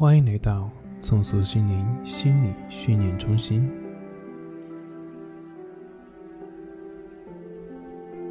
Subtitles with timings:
[0.00, 0.70] 欢迎来到
[1.02, 3.70] 重塑心灵心理训练中心。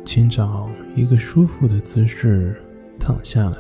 [0.04, 2.60] 请找一个舒服的姿势
[3.00, 3.58] 躺下来，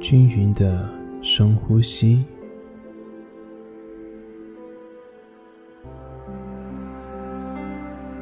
[0.00, 0.88] 均匀的
[1.20, 2.24] 深呼吸。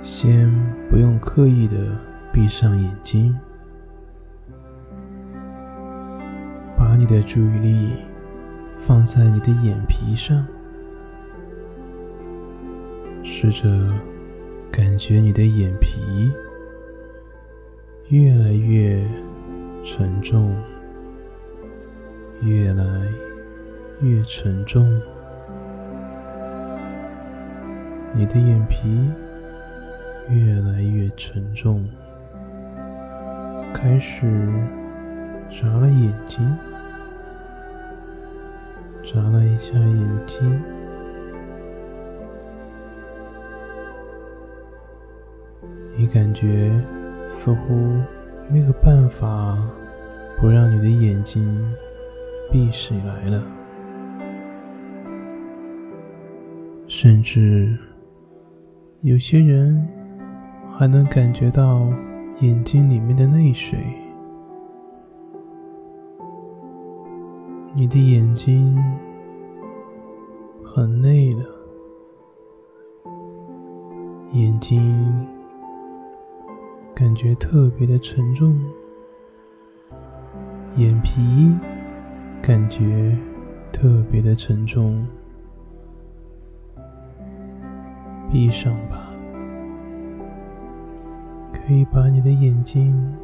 [0.03, 0.51] 先
[0.89, 1.95] 不用刻意的
[2.33, 3.39] 闭上眼睛。
[7.07, 7.91] 你的注意力
[8.87, 10.43] 放在你的眼皮上，
[13.23, 13.93] 试着
[14.73, 16.33] 感觉你的眼皮
[18.09, 19.05] 越来越
[19.85, 20.57] 沉重，
[22.41, 22.85] 越来
[24.01, 24.99] 越沉重。
[28.15, 29.11] 你的眼皮
[30.31, 31.87] 越来越沉重，
[33.75, 34.51] 开始
[35.51, 36.41] 眨了眼睛。
[39.15, 40.61] 眨了一下眼睛，
[45.97, 46.73] 你感觉
[47.29, 47.75] 似乎
[48.51, 49.57] 没有办法
[50.41, 51.73] 不让你的眼睛
[52.51, 53.41] 闭起来了，
[56.89, 57.79] 甚至
[59.03, 59.89] 有些人
[60.77, 61.89] 还能感觉到
[62.41, 63.79] 眼睛里面的泪水。
[67.77, 68.77] 你的眼睛
[70.75, 71.45] 很累了，
[74.33, 75.25] 眼睛
[76.93, 78.59] 感觉特别的沉重，
[80.75, 81.49] 眼皮
[82.43, 83.17] 感觉
[83.71, 85.07] 特别的沉重。
[88.33, 89.13] 闭上吧，
[91.53, 93.15] 可以把你的眼睛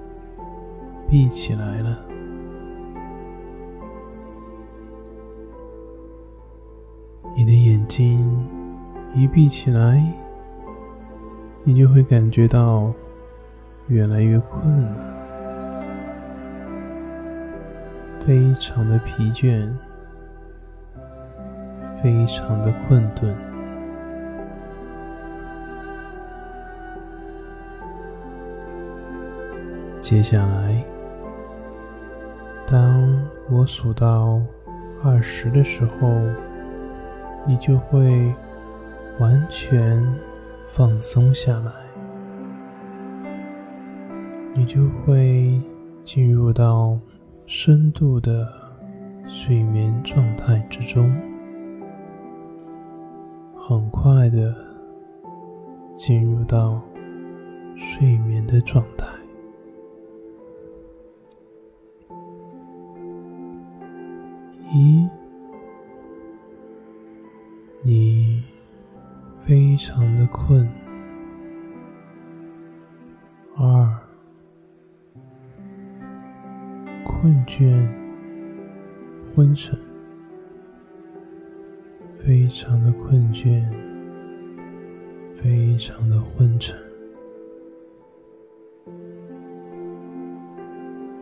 [1.08, 2.09] 闭起来了。
[7.80, 8.46] 眼睛
[9.14, 10.04] 一闭起来，
[11.64, 12.92] 你就会感觉到
[13.88, 14.94] 越来越困了，
[18.26, 19.66] 非常的疲倦，
[22.02, 23.34] 非常的困顿。
[30.02, 30.84] 接下来，
[32.66, 33.10] 当
[33.48, 34.38] 我数到
[35.02, 36.20] 二十的时候。
[37.46, 38.34] 你就会
[39.18, 40.00] 完全
[40.68, 41.72] 放松下来，
[44.54, 45.60] 你就会
[46.04, 46.98] 进入到
[47.46, 48.46] 深度的
[49.26, 51.10] 睡眠状态之中，
[53.56, 54.54] 很快的
[55.96, 56.80] 进入到
[57.76, 59.06] 睡眠的状态。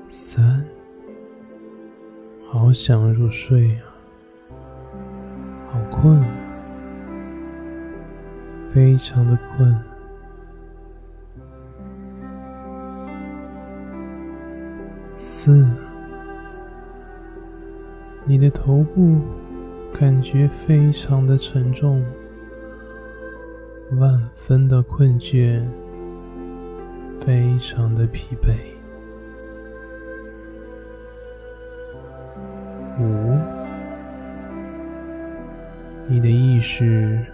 [0.08, 0.64] 三
[2.50, 3.84] 好想入睡啊，
[5.70, 6.24] 好困。
[8.70, 9.74] 非常的困，
[15.16, 15.66] 四，
[18.24, 19.18] 你的头部
[19.98, 22.04] 感觉非常的沉重，
[23.98, 25.62] 万分的困倦，
[27.24, 28.77] 非常的疲惫。
[33.00, 33.38] 五，
[36.06, 37.24] 你的意识。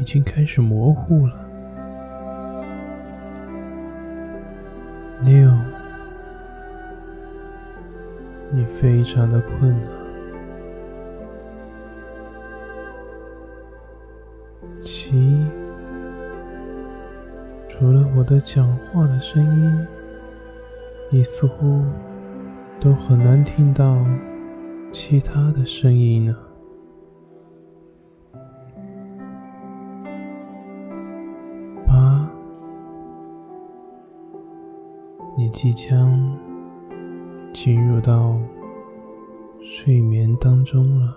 [0.00, 1.34] 已经开始模糊了。
[5.22, 5.52] 六，
[8.50, 9.90] 你非常的困了。
[14.82, 15.44] 七，
[17.68, 19.86] 除了我的讲话的声音，
[21.10, 21.84] 你似乎
[22.80, 23.98] 都很难听到
[24.92, 26.36] 其他的声音呢。
[31.86, 32.30] 八，
[35.36, 36.36] 你即将
[37.52, 38.36] 进入到
[39.60, 41.16] 睡眠当中了，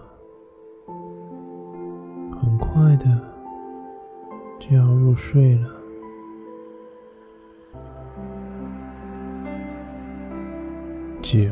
[2.40, 3.06] 很快的
[4.60, 5.70] 就要入睡了。
[11.22, 11.50] 九，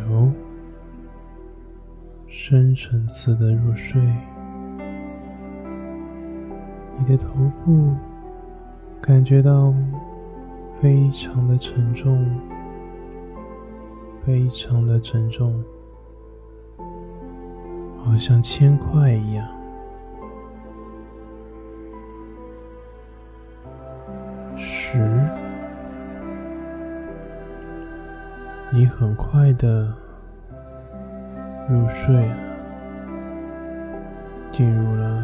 [2.33, 4.01] 深层次的入睡。
[6.97, 7.29] 你的头
[7.65, 7.93] 部
[9.01, 9.73] 感觉到
[10.79, 12.25] 非常的沉重，
[14.25, 15.61] 非常的沉重，
[18.01, 19.45] 好像铅块一样。
[24.57, 24.97] 十，
[28.71, 29.93] 你很快的
[31.69, 32.35] 入睡了，
[34.51, 35.23] 进入了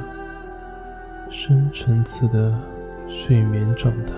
[1.29, 2.57] 深层次的
[3.07, 4.13] 睡眠状态。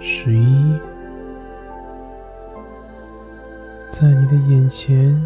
[0.00, 0.78] 十一，
[3.90, 5.20] 在你的眼前，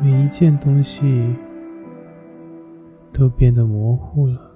[0.00, 1.34] 每一件东西。
[3.16, 4.53] 都变得模糊了。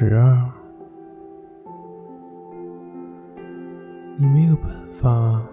[0.00, 0.52] 十二，
[4.16, 5.44] 你没有办法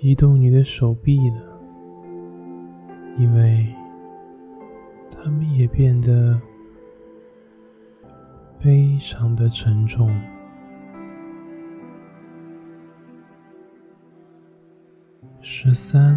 [0.00, 1.60] 移动你的手臂了，
[3.18, 3.70] 因为
[5.10, 6.40] 它们也变得
[8.58, 10.08] 非常的沉重。
[15.42, 16.16] 十三，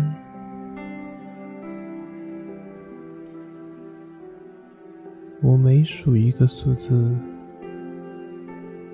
[5.40, 7.16] 我每数一个数字，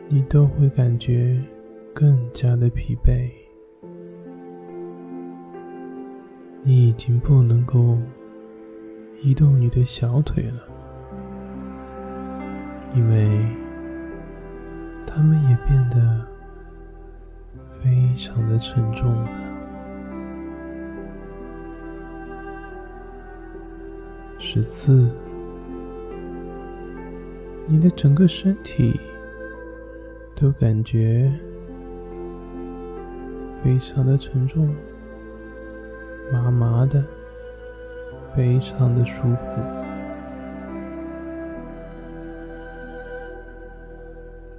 [0.10, 1.42] 你都会感觉
[1.94, 3.30] 更加的疲惫。
[6.64, 7.98] 你已经不能够
[9.22, 10.62] 移动你的小腿了，
[12.94, 13.46] 因为
[15.08, 16.28] 它们也变得
[17.82, 19.30] 非常的沉重了。
[24.40, 25.10] 十四，
[27.66, 29.00] 你的整个身体
[30.36, 31.32] 都感觉
[33.64, 34.76] 非常的沉重，
[36.32, 37.04] 麻麻的，
[38.36, 39.62] 非常的舒服。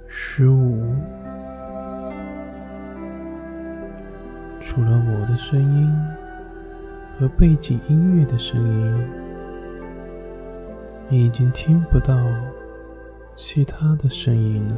[0.07, 0.81] 十五，
[4.59, 5.93] 除了我的声音
[7.17, 9.07] 和背景音乐的声音。
[11.07, 12.15] 你已经听不到
[13.35, 14.77] 其他的声音呢。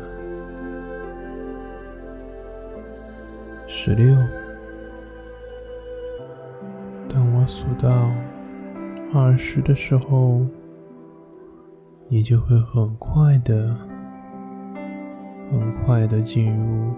[3.67, 4.15] 十六，
[7.07, 8.11] 当我数到
[9.13, 10.43] 二十的时候，
[12.07, 13.75] 你就会很快的、
[15.51, 16.91] 很快的进入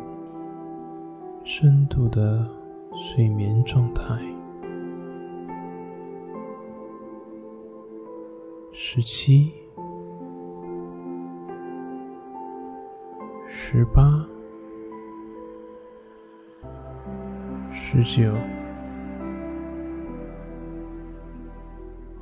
[1.43, 2.47] 深度的
[2.93, 4.17] 睡眠状态。
[8.71, 9.51] 十七、
[13.71, 14.25] 十八、
[17.71, 18.33] 十九、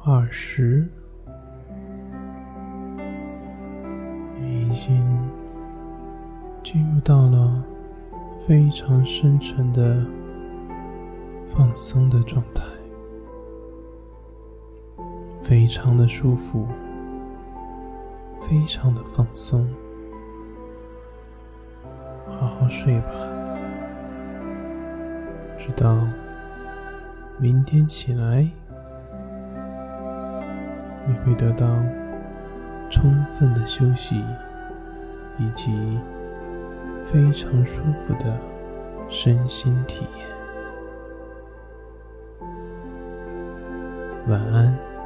[0.04, 0.86] 二十，
[4.42, 5.02] 你已经
[6.62, 7.64] 进入到了
[8.46, 10.06] 非常深沉的
[11.56, 12.62] 放松的状态。
[15.42, 16.68] 非常的舒服，
[18.42, 19.66] 非常的放松，
[22.70, 23.10] 睡吧，
[25.58, 25.98] 直到
[27.38, 28.48] 明天起来，
[31.08, 31.66] 你会得到
[32.90, 34.24] 充分的休息，
[35.38, 35.72] 以及
[37.12, 38.38] 非常舒服的
[39.10, 40.28] 身心体验。
[44.28, 44.97] 晚安。